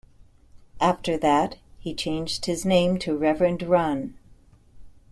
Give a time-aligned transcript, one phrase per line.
[0.79, 4.17] After that he changed his name to "Reverend Run".